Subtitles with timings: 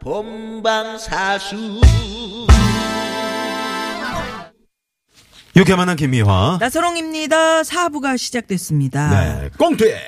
[0.00, 1.80] 본방사수
[5.56, 6.56] 유쾌 만난 김미화.
[6.58, 7.64] 나선홍입니다.
[7.64, 9.10] 사부가 시작됐습니다.
[9.10, 9.50] 네.
[9.58, 10.00] 꽁트에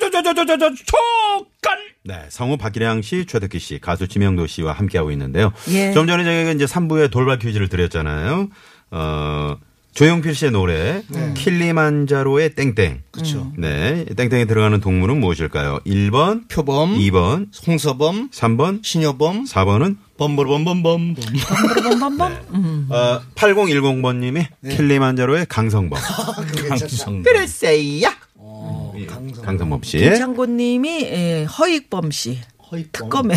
[0.00, 1.78] 초초초초초초초초간.
[2.04, 2.24] 네.
[2.30, 5.52] 성우 박기량 씨, 최덕기 씨, 가수 지명도 씨와 함께하고 있는데요.
[5.68, 5.92] 예.
[5.92, 8.48] 좀 전에 저희가 이제 3부에 돌발 퀴즈를 드렸잖아요.
[8.90, 9.56] 어,
[9.92, 11.02] 조용필 씨의 노래
[11.34, 13.02] 킬리만자로의 땡땡.
[13.10, 13.52] 그렇죠.
[13.58, 14.04] 네.
[14.16, 15.80] 땡땡에 들어가는 동물은 무엇일까요?
[15.86, 21.14] 1번, 표범, 2번, 홍서범, 3번, 신여범, 4번은 범범범범범.
[21.82, 22.36] 범범범범.
[22.54, 22.88] 음.
[22.90, 26.00] 어, 8010번 님이 킬리만자로의 강성범.
[26.68, 27.22] 강성.
[27.22, 28.10] 그랬어요.
[29.42, 29.98] 강성범 씨.
[29.98, 32.38] 김창곤 님이 예, 허익범 씨
[32.92, 33.34] 특검에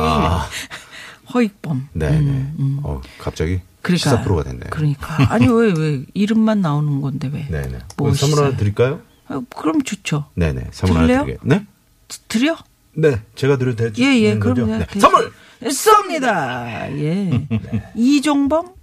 [0.00, 0.48] 아,
[1.34, 1.88] 허익범.
[1.92, 2.46] 네, 네.
[2.82, 4.70] 어, 갑자기 그러니까 시사 프로가 됐네요.
[4.70, 7.46] 그러니까 아니 왜왜 이름만 나오는 건데 왜?
[7.50, 7.78] 네, 네.
[7.96, 8.56] 뭐뭐 선물 하나?
[8.56, 9.00] 드릴까요?
[9.28, 10.26] 아, 그럼 좋죠.
[10.34, 10.64] 네, 네.
[10.72, 11.24] 선물 하나 드릴래요?
[11.24, 11.40] 드릴게요.
[11.44, 11.66] 네?
[12.08, 12.56] 드- 드려?
[12.94, 13.20] 네.
[13.34, 14.02] 제가 드려도 되죠?
[14.02, 14.38] 예, 예.
[14.38, 14.66] 그럼요.
[14.78, 14.86] 네.
[14.90, 15.32] 그- 선물!
[15.62, 16.90] 쏩니다.
[16.98, 17.46] 예.
[17.94, 18.74] 이종범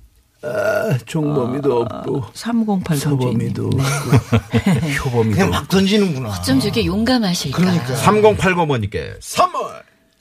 [1.06, 3.84] 종범이도 없고 308 서범이도 네.
[3.84, 6.42] 없고 효범이도 그냥 막 던지는구나.
[6.42, 7.58] 좀 저게 용감하실까.
[7.58, 7.94] 그러니까.
[7.96, 9.62] 3080번님께 선물!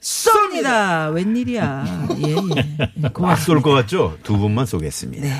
[0.03, 1.13] 쏩니다.
[1.13, 2.07] 웬일이야.
[2.25, 2.89] 예, 예.
[2.95, 3.45] 막 고맙습니다.
[3.45, 4.17] 쏠것 같죠?
[4.23, 5.23] 두 분만 쏘겠습니다.
[5.23, 5.33] 네.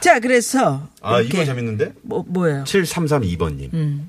[0.00, 1.92] 자, 그래서 아, 이거 재밌는데?
[2.02, 2.64] 뭐 뭐예요?
[2.64, 3.74] 7332번님.
[3.74, 4.08] 음.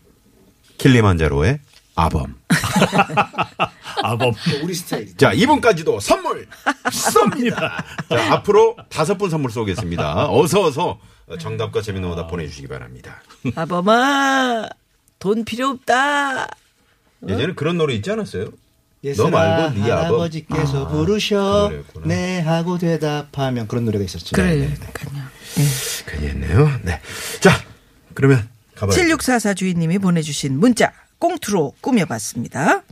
[0.78, 1.60] 킬리만자로의
[1.96, 2.36] 아범.
[4.04, 4.34] 아범.
[4.64, 5.18] 우리 스타일.
[5.18, 6.48] 자, 이분까지도 선물
[6.86, 7.84] 쏩니다.
[8.08, 10.30] 자, 앞으로 다섯 분 선물 쏘겠습니다.
[10.32, 11.00] 어서 어서
[11.40, 13.22] 정답과 재밌는 오답 보내주시기 바랍니다.
[13.54, 14.70] 아범아,
[15.20, 16.48] 돈 필요 없다.
[17.28, 18.46] 예전에 그런 노래 있지 않았어요?
[19.04, 22.02] 예슬아, 말고 네 아버- 할아버지께서 아, 부르셔 그.
[22.08, 24.36] 네 하고 대답하면 그런 노래가 있었죠.
[24.36, 25.30] 그래, 그냥.
[26.06, 26.70] 괜히 했네요.
[26.84, 27.00] 네.
[27.40, 27.52] 자,
[28.14, 28.96] 그러면 가봐요.
[28.96, 32.84] 7644 주인님이 보내주신 문자 꽁투로 꾸며봤습니다.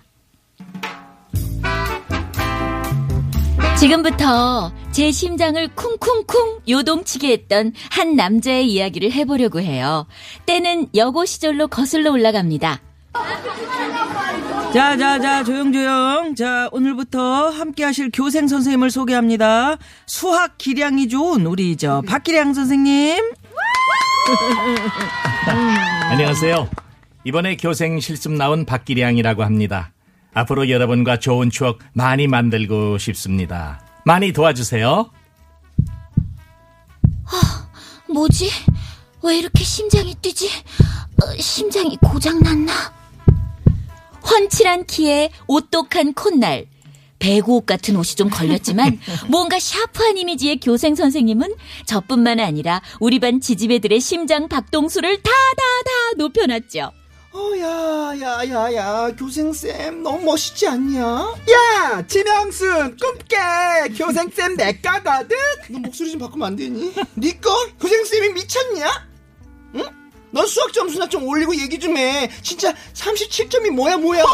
[3.78, 10.08] 지금부터 제 심장을 쿵쿵쿵 요동치게 했던 한 남자의 이야기를 해보려고 해요.
[10.46, 12.82] 때는 여고 시절로 거슬러 올라갑니다.
[14.74, 16.36] 자, 자, 자, 조용조용.
[16.36, 19.78] 자, 오늘부터 함께 하실 교생 선생님을 소개합니다.
[20.06, 23.32] 수학 기량이 좋은 우리 저 박기량 선생님.
[26.12, 26.70] 안녕하세요.
[27.24, 29.94] 이번에 교생 실습 나온 박기량이라고 합니다.
[30.34, 33.80] 앞으로 여러분과 좋은 추억 많이 만들고 싶습니다.
[34.06, 35.10] 많이 도와주세요.
[38.10, 38.50] 뭐지?
[39.24, 40.48] 왜 이렇게 심장이 뛰지?
[40.48, 42.72] 어, 심장이 고장났나?
[44.30, 46.68] 훤칠한 키에 오똑한 콧날.
[47.20, 49.00] 배구옷 같은 옷이 좀 걸렸지만
[49.30, 51.56] 뭔가 샤프한 이미지의 교생 선생님은
[51.88, 56.92] 저뿐만 아니라 우리 반 지지배들의 심장 박동수를 다다다 높여놨죠.
[57.34, 61.02] 어, 야, 야, 야, 야, 교생쌤, 너무 멋있지 않냐?
[61.04, 63.38] 야, 지명순 꿈깨
[63.96, 65.38] 교생쌤 내꺼거든.
[65.70, 66.94] 너 목소리 좀 바꾸면 안 되니?
[67.16, 67.50] 니꺼?
[67.80, 69.07] 교생쌤이 미쳤냐?
[70.38, 70.42] 응?
[70.42, 72.30] 너 수학 점수나 좀 올리고 얘기 좀 해.
[72.44, 74.24] 진짜 37점이 뭐야, 뭐야.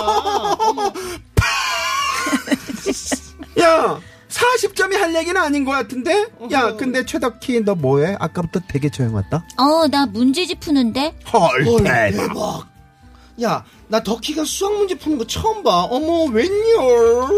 [3.62, 4.00] 야,
[4.30, 6.28] 40점이 할 얘기는 아닌 것 같은데?
[6.52, 8.18] 야, 근데 최덕희 너 뭐해?
[8.20, 9.46] 아까부터 되게 조용 왔다.
[9.58, 11.18] 어, 나 문제집 푸는데?
[11.32, 12.12] 헐, 헐, 대박.
[12.12, 12.68] 대박.
[13.42, 15.84] 야, 나 덕희가 수학 문제 푸는 거 처음 봐.
[15.84, 17.30] 어머, 웬열?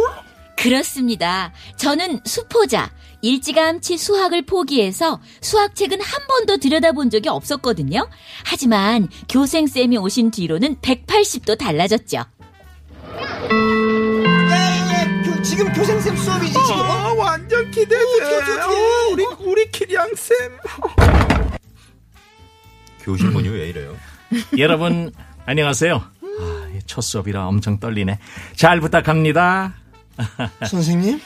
[0.58, 1.54] 그렇습니다.
[1.78, 2.90] 저는 수포자.
[3.30, 8.08] 일찌감치 수학을 포기해서 수학책은 한 번도 들여다본 적이 없었거든요.
[8.46, 12.18] 하지만 교생쌤이 오신 뒤로는 180도 달라졌죠.
[12.18, 12.26] 야,
[14.52, 16.80] 야, 야, 교- 지금 교생쌤 수업이지, 지금?
[16.82, 17.96] 어, 완전 기대돼.
[17.96, 18.62] 어떡해, 어떡해.
[18.62, 20.36] 어, 우리 우리 기량쌤.
[23.02, 23.96] 교실문이 왜 이래요?
[24.60, 25.12] 여러분
[25.48, 25.96] 안녕하세요.
[25.96, 28.20] 아, 첫 수업이라 엄청 떨리네.
[28.56, 29.74] 잘 부탁합니다.
[30.68, 31.20] 선생님?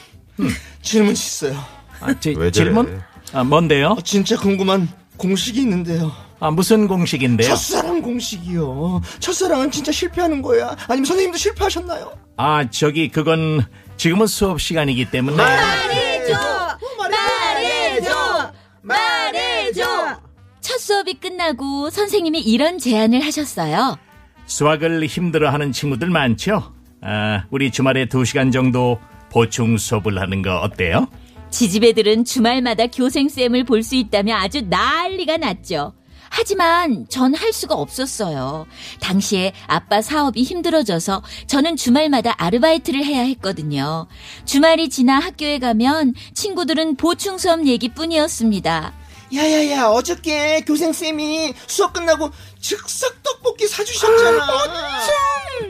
[0.82, 1.62] 질문 있어요.
[2.00, 2.50] 아, 저래?
[2.50, 3.00] 질문?
[3.32, 3.88] 아, 뭔데요?
[3.98, 6.12] 어, 진짜 궁금한 공식이 있는데요.
[6.40, 7.48] 아, 무슨 공식인데요?
[7.48, 9.02] 첫사랑 공식이요.
[9.18, 10.74] 첫사랑은 진짜 실패하는 거야?
[10.88, 12.12] 아니면 선생님도 실패하셨나요?
[12.38, 13.64] 아, 저기 그건
[13.98, 16.38] 지금은 수업 시간이기 때문에 말해줘!
[16.98, 18.52] 말해줘!
[18.80, 20.20] 말해줘!
[20.62, 23.98] 첫 수업이 끝나고 선생님이 이런 제안을 하셨어요.
[24.46, 26.72] 수학을 힘들어하는 친구들 많죠?
[27.02, 28.98] 아, 우리 주말에 두 시간 정도
[29.30, 31.06] 보충 수업을 하는 거 어때요?
[31.50, 35.94] 지지배들은 주말마다 교생쌤을 볼 수 있다며 아주 난리가 났죠.
[36.32, 38.66] 하지만 전 할 수가 없었어요.
[39.00, 44.06] 당시에 아빠 사업이 힘들어져서 저는 주말마다 아르바이트를 해야 했거든요.
[44.44, 48.92] 주말이 지나 학교에 가면 친구들은 보충 수업 얘기뿐이었습니다.
[49.34, 52.30] 야야야 어저께 교생쌤이 수업 끝나고
[52.60, 54.46] 즉석 떡볶이 사주셨잖아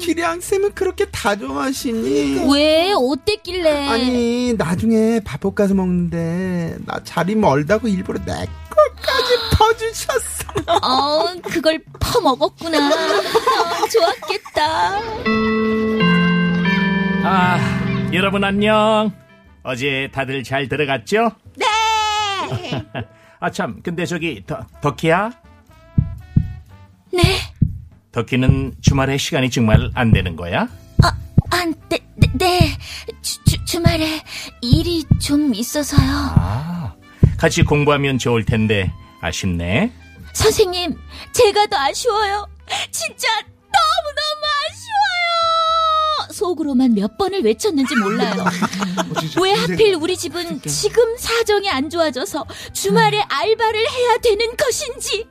[0.00, 2.46] 기량 쌤은 그렇게 다정하시니?
[2.52, 2.92] 왜?
[2.92, 3.88] 어땠길래?
[3.88, 10.50] 아니 나중에 밥볶 가서 먹는데 나 자리 멀다고 일부러 내 것까지 퍼주셨어.
[10.82, 12.88] 어, 그걸 퍼먹었구나.
[12.88, 15.00] 어, 좋았겠다.
[17.24, 19.12] 아, 여러분 안녕.
[19.62, 21.32] 어제 다들 잘 들어갔죠?
[21.56, 21.66] 네!
[23.40, 25.30] 아, 참, 근데 저기, 더, 덕희야?
[27.12, 27.22] 네.
[28.12, 30.68] 덕희는 주말에 시간이 정말 안 되는 거야?
[31.02, 31.08] 아,
[31.50, 32.78] 아, 네, 네, 네.
[33.22, 34.20] 주, 주, 주말에
[34.60, 36.02] 일이 좀 있어서요.
[36.36, 36.94] 아,
[37.38, 38.92] 같이 공부하면 좋을 텐데,
[39.22, 39.90] 아쉽네.
[40.34, 40.94] 선생님,
[41.32, 42.46] 제가 더 아쉬워요.
[42.90, 44.59] 진짜 너무너무!
[46.44, 48.32] 속으로만 몇 번을 외쳤는지 몰라요.
[49.42, 55.28] 왜 하필 우리 집은 지금 사정이 안 좋아져서 주말에 알바를 해야 되는 것인지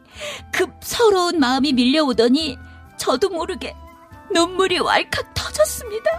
[0.54, 2.58] 급 서러운 마음이 밀려오더니
[2.98, 3.74] 저도 모르게
[4.32, 6.12] 눈물이 왈칵 터졌습니다.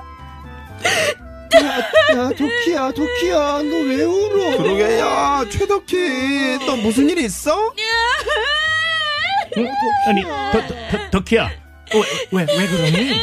[2.16, 7.72] 야 도키야 도키야 너 왜 울어 그러게 야 최덕희 너 무슨 일 있어?
[9.56, 9.68] 응?
[10.08, 11.50] 아니, 더, 더, 더, 덕희야.
[11.92, 13.20] 왜, 왜, 왜 그러니?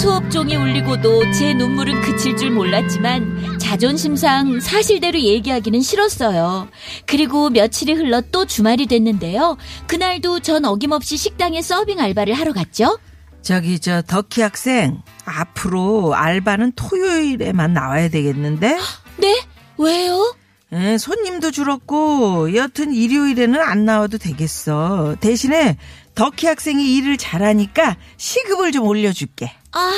[0.00, 6.68] 수업 종이 울리고도 제 눈물은 그칠 줄 몰랐지만 자존심상 사실대로 얘기하기는 싫었어요.
[7.04, 9.58] 그리고 며칠이 흘러 또 주말이 됐는데요.
[9.86, 12.98] 그날도 전 어김없이 식당에 서빙 알바를 하러 갔죠.
[13.42, 18.78] 저기 저 덕희 학생 앞으로 알바는 토요일에만 나와야 되겠는데?
[19.18, 19.42] 네?
[19.76, 20.34] 왜요?
[20.72, 25.16] 에, 손님도 줄었고 여튼 일요일에는 안 나와도 되겠어.
[25.20, 25.76] 대신에
[26.14, 29.52] 덕희 학생이 일을 잘하니까 시급을 좀 올려줄게.
[29.72, 29.92] 아,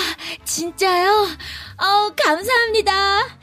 [0.45, 1.11] 진짜요?
[1.11, 3.39] 어, 감사합니다.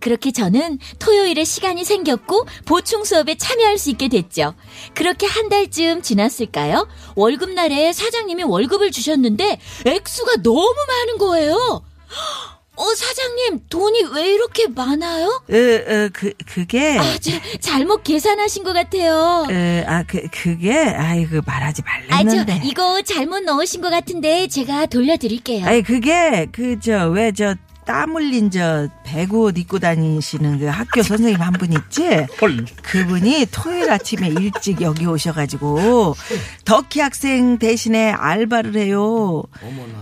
[0.00, 4.54] 그렇게 저는 토요일에 시간이 생겼고 보충 수업에 참여할 수 있게 됐죠.
[4.92, 6.88] 그렇게 한 달쯤 지났을까요?
[7.14, 11.82] 월급날에 사장님이 월급을 주셨는데 액수가 너무 많은 거예요.
[12.76, 15.26] 어, 사장님, 돈이 왜 이렇게 많아요?
[15.28, 16.98] 어, 어, 그, 그게.
[16.98, 17.30] 아, 저,
[17.60, 19.46] 잘못 계산하신 것 같아요.
[19.48, 22.62] 어, 아, 그, 그게, 아이고, 말하지 아, 저, 말랬는데.
[22.64, 25.64] 이거 잘못 넣으신 것 같은데 제가 돌려드릴게요.
[25.66, 27.54] 아니, 그게, 그, 저, 왜, 저,
[27.86, 32.08] 땀 흘린 저, 배구 옷 입고 다니시는 그 학교 선생님 한 분 있지?
[32.40, 32.64] 헐.
[32.82, 36.14] 그분이 토요일 아침에 일찍 여기 오셔가지고,
[36.64, 39.42] 덕희 학생 대신에 알바를 해요.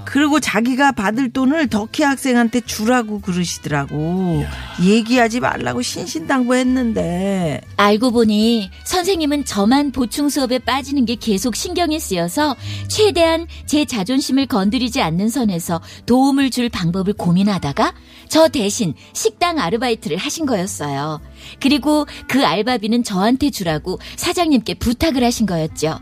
[0.06, 4.44] 그리고 자기가 받을 돈을 덕희 학생한테 주라고 그러시더라고.
[4.82, 7.60] 얘기하지 말라고 신신당부했는데.
[7.76, 12.56] 알고 보니 선생님은 저만 보충 수업에 빠지는 게 계속 신경이 쓰여서
[12.88, 17.92] 최대한 제 자존심을 건드리지 않는 선에서 도움을 줄 방법을 고민하다 가
[18.28, 21.20] 저 대신 식당 아르바이트를 하신 거였어요.
[21.60, 25.98] 그리고 그 알바비는 저한테 주라고 사장님께 부탁을 하신 거였죠.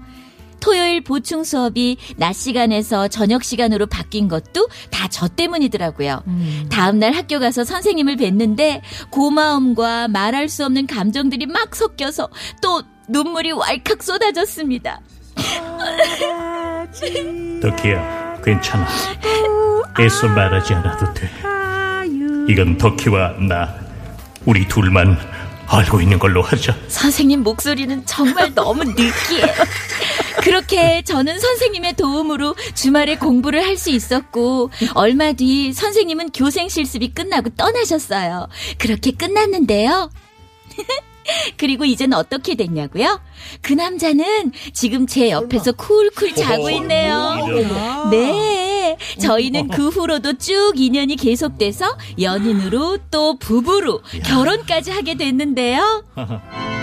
[0.61, 6.23] 토요일 보충 수업이 낮 시간에서 저녁 시간으로 바뀐 것도 다 저 때문이더라고요.
[6.71, 12.29] 다음날 학교 가서 선생님을 뵀는데 고마움과 말할 수 없는 감정들이 막 섞여서
[12.63, 15.01] 또 눈물이 왈칵 쏟아졌습니다.
[17.61, 18.87] 덕희야, 괜찮아.
[19.99, 21.29] 애써 말하지 않아도 돼.
[22.51, 23.75] 이건 덕희와 나,
[24.45, 25.17] 우리 둘만
[25.67, 26.75] 알고 있는 걸로 하자.
[26.89, 29.47] 선생님 목소리는 정말 너무 느끼해요.
[30.43, 37.51] 그렇게 저는 선생님의 도움으로 주말에 공부를 할 수 있었고 얼마 뒤 선생님은 교생 실습이 끝나고
[37.51, 38.49] 떠나셨어요.
[38.79, 40.11] 그렇게 끝났는데요.
[41.57, 43.21] 그리고 이젠 어떻게 됐냐고요?
[43.63, 47.37] 그 남자는 지금 제 옆에서 쿨쿨 자고 있네요.
[48.11, 48.60] 네.
[49.21, 56.05] 저희는 그 후로도 쭉 인연이 계속돼서 연인으로 또 부부로 결혼까지 하게 됐는데요.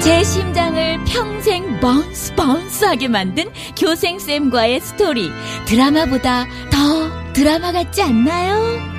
[0.00, 5.30] 제 심장을 평생 bounce bounce하게 만든 교생쌤과의 스토리.
[5.66, 8.95] 드라마보다 더 드라마 같지 않나요?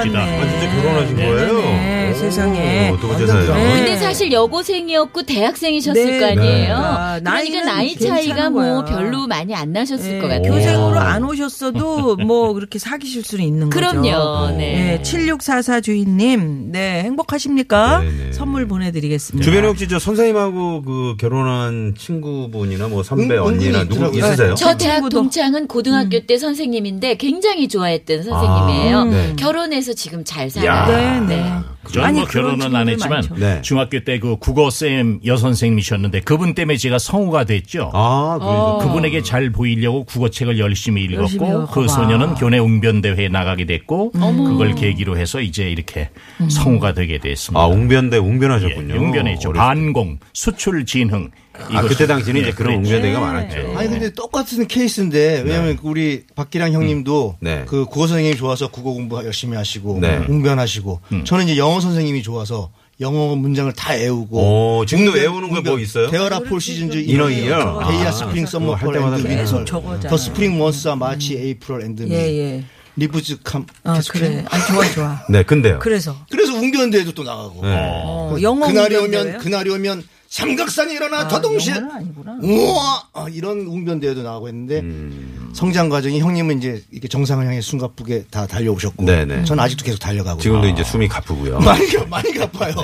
[0.00, 0.22] 아.
[0.22, 0.38] 알았네.
[0.40, 1.34] 아, 진짜 결혼하신 거예요?
[1.52, 2.92] 네네, 오, 세상에.
[3.26, 3.54] 사연.
[3.54, 3.74] 네.
[3.76, 6.18] 근데 사실 여고생이었고 대학생이셨을 네.
[6.18, 6.42] 거 아니에요.
[6.42, 6.66] 네.
[6.66, 8.84] 그러니까 나이는 나이 차이가 뭐 거야.
[8.84, 10.52] 별로 많이 안 나셨을 네, 것 같아요.
[10.52, 13.78] 교생으로 안 오셨어도 뭐 그렇게 사귀실 수는 있는 거죠.
[13.92, 14.56] 그럼요.
[14.56, 14.98] 네.
[14.98, 18.00] 네, 7644 주인님, 네, 행복하십니까?
[18.00, 18.32] 네네.
[18.32, 19.44] 선물 보내드리겠습니다.
[19.44, 24.18] 주변에 혹시 저 선생님하고 그 결혼한 친구분이나 뭐 선배 은- 언니나 누구 있더라고요.
[24.26, 24.54] 있으세요?
[24.56, 25.00] 저 대학.
[25.10, 28.98] 동창은 고등학교 때 선생님인데 굉장히 좋아했던 선생님이에요.
[28.98, 29.32] 아, 네.
[29.36, 30.50] 결혼해서 지금 잘 야.
[30.50, 31.24] 살아요.
[31.26, 31.52] 네, 네.
[31.92, 33.34] 저는 아니, 뭐 결혼은 안 했지만 많죠.
[33.36, 33.62] 네.
[33.62, 37.90] 중학교 때 그 국어 쌤 여선생님이셨는데 그분 때문에 제가 성우가 됐죠.
[37.94, 41.72] 아, 그래서 그분에게 잘 보이려고 국어책을 열심히 열심히 읽었고 읽어봐.
[41.72, 46.10] 그 소녀는 교내 웅변대회에 나가게 됐고 그걸 계기로 해서 이제 이렇게
[46.48, 47.60] 성우가 되게 됐습니다.
[47.62, 48.94] 아, 웅변대 예, 웅변하셨군요.
[48.94, 49.50] 웅변했죠.
[49.50, 49.58] 어렸을 때.
[49.58, 51.30] 반공, 수출 진흥.
[51.70, 52.76] 아, 그때 당시는 예, 이제 그런.
[52.76, 53.74] 웅변대가 많았죠.
[53.76, 57.64] 아니 근데 똑같은 케이스인데 왜냐면 우리 박기량 형님도 네.
[57.66, 60.24] 그 국어 선생님이 좋아서 국어 공부 열심히 하시고 네.
[60.28, 65.58] 웅변하시고 저는 이제 영어 선생님이 좋아서 영어 문장을 다 외우고 오, 지금도 웅변, 외우는 거뭐
[65.60, 65.80] 웅변.
[65.80, 66.10] 있어요?
[66.10, 67.80] 데어라 폴 시즌즈 이너 이어?
[67.88, 70.08] 데이아 아, 스프링 썸머 할폴 때마다 앤드 계속 저거잖아.
[70.10, 72.64] 더 스프링 먼스와 마치 에이프럴 앤드 미 예, 예.
[72.96, 74.44] 리브즈 캄 아, 계속 그래.
[74.50, 75.22] 아, 좋아, 좋아.
[75.30, 75.78] 네, 근데요.
[75.78, 76.14] 그래서.
[76.30, 77.74] 그래서 웅변대회도 또 나가고 네.
[77.74, 78.96] 어, 영어 그날이?
[78.96, 82.38] 오면 그날이 오면 삼각산이 일어나 더동실 영어는 아니구나.
[82.40, 85.50] 우와 아, 이런 웅변대회도 나가고 했는데 음.
[85.52, 89.44] 성장 과정이 형님은 이제 이렇게 정상을 향해 숨가쁘게 다 달려오셨고 네네.
[89.44, 91.58] 저는 아직도 계속 달려가고 지금도 이제 숨이 가쁘고요.
[91.58, 92.74] 많이 가- 많이 가빠요.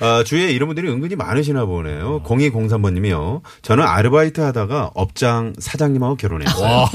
[0.00, 2.22] 아, 주위에 이런 분들이 은근히 많으시나 보네요.
[2.24, 3.40] 0203번님이요.
[3.62, 6.86] 저는 아르바이트 하다가 업장 사장님하고 결혼했어요.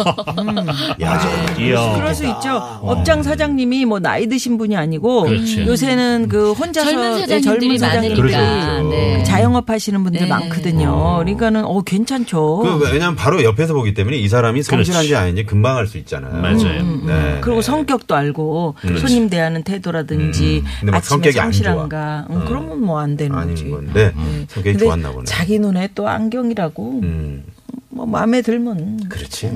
[1.01, 1.19] 야,
[1.59, 1.93] 이야.
[1.95, 2.55] 그럴 수 있죠.
[2.81, 5.65] 업장 사장님이 뭐 나이 드신 분이 아니고 그렇지.
[5.65, 8.65] 요새는 그 혼자서 젊은 예, 사장님들이 사장님들이 그렇죠, 많으니까.
[8.73, 8.89] 그렇죠.
[8.89, 9.23] 네.
[9.23, 10.27] 자영업 하시는 분들 네.
[10.27, 11.17] 많거든요.
[11.19, 12.57] 그러니까는 어 괜찮죠.
[12.59, 15.15] 그 왜냐면 바로 옆에서 보기 때문에 이 사람이 성실한지 그렇지.
[15.23, 16.33] 아닌지 금방 알 수 있잖아요.
[16.41, 16.83] 맞아요.
[17.05, 17.37] 네.
[17.41, 20.69] 그리고 성격도 알고 손님 대하는 태도라든지 음.
[20.81, 22.37] 근데 뭐 아침에 성격이 안 성실한가 좋아.
[22.37, 23.63] 음, 그러면 뭐안 되는 거지.
[23.63, 24.13] 아닌 건데
[24.49, 25.25] 성격이 근데 좋았나 보네.
[25.25, 27.43] 자기 눈에 또 안경이라고 음,
[27.89, 29.51] 뭐 마음에 들면 그렇지.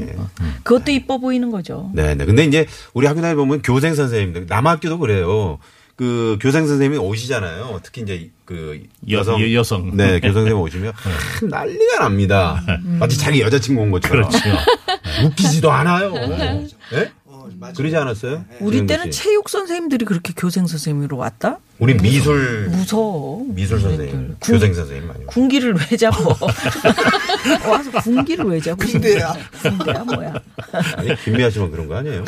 [0.64, 1.90] 그것도 이뻐 보이는 거죠.
[1.94, 2.26] 네, 네.
[2.26, 5.58] 근데 이제 우리 학교 다니 보면 교생 선생님들 남학교도 그래요.
[5.96, 7.80] 그 교생 선생님이 오시잖아요.
[7.84, 9.96] 특히 이제 그 여- 여성 여- 여성.
[9.96, 12.64] 네, 교생 선생님 오시면 하, 난리가 납니다.
[13.00, 14.28] 마치 자기 여자친구 온 것처럼.
[14.28, 14.50] 그렇죠.
[15.26, 16.12] 웃기지도 않아요.
[16.14, 17.12] 네?
[17.72, 18.44] 그러지 않았어요?
[18.60, 19.24] 우리 조영구 때는 씨?
[19.24, 21.60] 체육 선생님들이 그렇게 교생 선생님으로 왔다?
[21.80, 23.44] 우리 미술 무서워.
[23.48, 25.10] 미술 선생님, 군- 교생 선생님.
[25.10, 25.26] 오고.
[25.28, 26.36] 군기를 왜 잡어?
[27.70, 28.76] 와서 군기를 왜 잡어?
[28.86, 29.34] 군대야.
[29.62, 30.34] 군대야 뭐야?
[30.98, 32.24] 아니 김미아 씨만 그런 거 아니에요?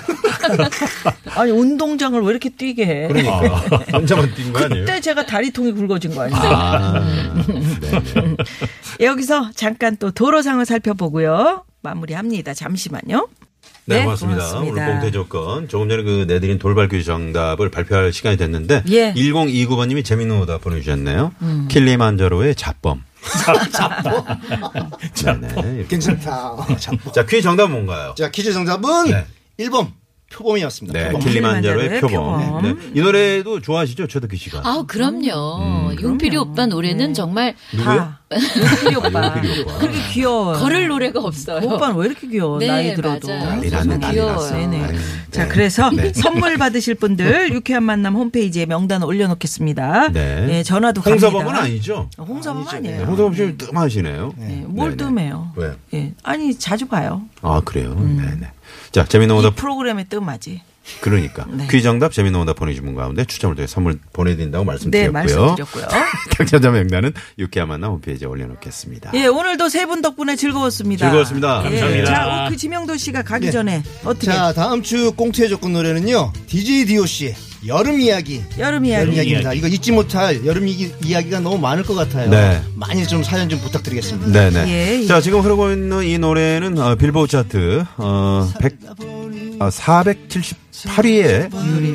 [1.35, 3.07] 아니 운동장을 왜 이렇게 뛰게 해?
[3.07, 4.85] 그러니까 혼자만 뛴 거 아니에요?
[4.85, 6.41] 그때 제가 다리통이 굵어진 거 아니에요?
[6.41, 6.99] 아,
[7.47, 8.35] 네, 네.
[9.05, 11.63] 여기서 잠깐 또 도로 상황 살펴보고요.
[11.81, 12.53] 마무리합니다.
[12.53, 13.27] 잠시만요.
[13.87, 14.43] 네, 네, 고맙습니다.
[14.49, 14.81] 고맙습니다.
[14.81, 19.09] 오늘 공태 조건 조금 전에 그 내드린 돌발 퀴즈 정답을 발표할 시간이 됐는데 예.
[19.09, 19.13] 음.
[19.13, 21.33] 1029번님이 재밌는 오답 보내주셨네요.
[21.69, 23.03] 킬리만자로의 잡범.
[23.71, 24.23] 잡범.
[25.41, 25.85] 네네.
[25.87, 26.51] 괜찮다.
[26.53, 26.97] 어, 참.
[27.13, 28.15] 자 퀴즈 정답 은 뭔가요?
[28.17, 29.25] 자 퀴즈 정답은 네.
[29.59, 29.91] 1번
[30.35, 30.99] 표범이었습니다.
[30.99, 31.21] 네, 표범.
[31.21, 32.61] 킬리만자로의 킬리만자로의 표범.
[32.61, 32.61] 표범.
[32.93, 32.99] 네.
[32.99, 34.61] 이 노래도 좋아하시죠, 최덕기 씨가?
[34.63, 35.93] 아, 그럼요.
[36.01, 37.95] 용필이 오빠 노래는 정말 누구요?
[37.95, 38.19] 다.
[38.31, 39.19] 용필이 오빠.
[39.19, 39.77] 아, 용필이 오빠.
[39.77, 40.53] 그렇게 귀여워.
[40.53, 41.65] 걸을 노래가 없어요.
[41.65, 42.59] 오빠는 왜 이렇게 귀여워?
[42.59, 43.27] 네, 나이 들어도.
[43.29, 44.35] 난리 났네, 난리 귀여워요.
[44.35, 44.49] 났어.
[45.31, 45.47] 자, 네.
[45.49, 46.11] 그래서 네.
[46.15, 50.09] 선물 받으실 분들 유쾌한 만남 홈페이지에 명단 올려놓겠습니다.
[50.11, 50.47] 네.
[50.49, 51.27] 예, 전화도 갑니다.
[51.27, 52.09] 홍서범은 아니죠?
[52.17, 53.03] 어, 홍서범 네, 아니에요.
[53.05, 54.33] 홍서범 씨 뜸하시네요.
[54.37, 54.97] 네, 뭘.
[54.97, 55.51] 뜸해요?
[55.55, 55.75] 왜요?
[55.93, 57.21] 예, 아니 자주 봐요.
[57.41, 57.93] 아, 그래요?
[57.95, 58.51] 네네.
[59.03, 60.61] 자, 이 오답 프로그램에 뜸하지.
[61.01, 61.65] 그러니까 네.
[61.67, 65.11] 퀴즈 정답 재미있는 오답 보내주신 분 가운데 추첨을 통해 선물 보내드린다고 네, 말씀드렸고요.
[65.11, 65.87] 말씀드렸고요.
[66.37, 69.11] 당첨자 명단은 유쾌한 만남 홈페이지에 올려놓겠습니다.
[69.15, 71.07] 예, 오늘도 세 분 덕분에 즐거웠습니다.
[71.07, 71.59] 즐거웠습니다.
[71.65, 72.05] 예, 감사합니다.
[72.05, 73.51] 자, 그 지명도 씨가 가기 네.
[73.51, 76.31] 전에 어떻게 자 다음 주 꽁트의 조건 노래는요.
[76.47, 77.33] DJ DOC
[77.67, 78.43] 여름 이야기.
[78.59, 79.15] 여름 여름 이야기.
[79.15, 79.53] 이야기입니다.
[79.53, 82.29] 이거 잊지 못할 여름 이기, 이야기 가 너무 많을 것 같아요.
[82.29, 82.61] 네.
[82.75, 84.31] 많이 좀 사연 좀 부탁드리겠습니다.
[84.31, 84.67] 네 네.
[84.67, 85.05] 예, 예.
[85.07, 88.77] 자, 지금 흐르고 있는 이 노래는 어, 빌보드 차트 어, 100,
[89.59, 91.49] 어, 478위에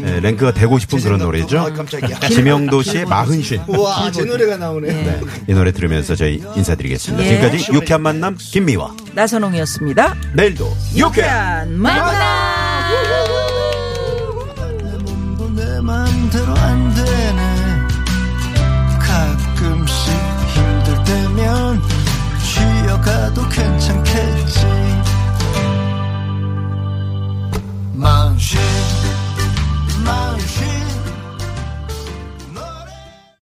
[0.06, 1.72] 예, 랭크가 되고 싶은 그런 아, 노래죠.
[1.76, 2.18] 깜짝이야.
[2.30, 3.62] 지명도 씨의 마흔쉰.
[3.68, 4.88] 우와 제 노래가 나오네.
[4.88, 7.24] 네, 이 노래 들으면서 저희 인사드리겠습니다.
[7.24, 7.28] 예.
[7.36, 8.94] 지금까지 유쾌한 만남 김미화.
[9.14, 10.16] 나선홍이었습니다.
[10.34, 10.64] 내일도
[10.96, 12.49] 유쾌한 유쾌한 만남.
[21.10, 21.82] 되면
[22.38, 24.66] 쉬어가도 괜찮겠지.
[27.94, 28.60] 망신
[30.04, 30.69] 망신